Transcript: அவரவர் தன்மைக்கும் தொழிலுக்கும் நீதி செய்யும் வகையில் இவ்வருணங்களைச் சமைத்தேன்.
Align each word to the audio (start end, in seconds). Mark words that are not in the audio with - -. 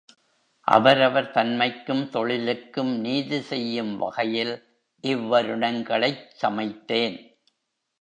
அவரவர் 0.67 1.29
தன்மைக்கும் 1.31 2.09
தொழிலுக்கும் 2.09 2.99
நீதி 2.99 3.41
செய்யும் 3.41 3.97
வகையில் 3.97 4.53
இவ்வருணங்களைச் 5.03 6.27
சமைத்தேன். 6.41 7.17